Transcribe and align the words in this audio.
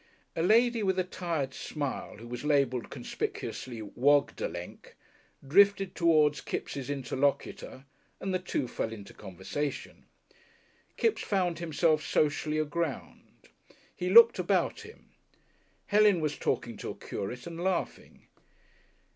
A 0.35 0.41
lady 0.41 0.81
with 0.81 0.97
a 0.97 1.03
tired 1.03 1.53
smile, 1.53 2.17
who 2.17 2.27
was 2.27 2.43
labelled 2.43 2.89
conspicuously 2.89 3.83
"Wogdelenk," 3.83 4.95
drifted 5.47 5.93
towards 5.93 6.41
Kipps' 6.41 6.89
interlocutor 6.89 7.85
and 8.19 8.33
the 8.33 8.39
two 8.39 8.67
fell 8.67 8.91
into 8.91 9.13
conversation. 9.13 10.07
Kipps 10.97 11.21
found 11.21 11.59
himself 11.59 12.03
socially 12.03 12.57
aground. 12.57 13.49
He 13.95 14.09
looked 14.09 14.39
about 14.39 14.81
him. 14.81 15.11
Helen 15.85 16.19
was 16.19 16.35
talking 16.35 16.77
to 16.77 16.89
a 16.89 16.95
curate 16.95 17.45
and 17.45 17.63
laughing. 17.63 18.25